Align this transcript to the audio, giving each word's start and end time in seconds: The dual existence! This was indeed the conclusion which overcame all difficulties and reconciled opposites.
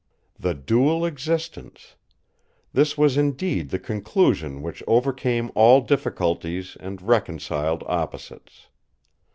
The 0.39 0.55
dual 0.55 1.05
existence! 1.05 1.95
This 2.73 2.97
was 2.97 3.17
indeed 3.17 3.69
the 3.69 3.77
conclusion 3.77 4.63
which 4.63 4.81
overcame 4.87 5.51
all 5.53 5.79
difficulties 5.81 6.75
and 6.79 6.99
reconciled 7.03 7.83
opposites. 7.85 8.65